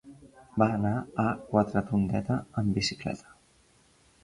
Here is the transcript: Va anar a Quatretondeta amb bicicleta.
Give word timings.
Va 0.61 0.67
anar 0.77 0.93
a 1.23 1.25
Quatretondeta 1.51 2.39
amb 2.63 2.75
bicicleta. 2.81 3.39